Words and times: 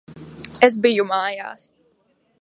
Es 0.67 0.79
biju 0.85 1.05
mājās. 1.13 1.67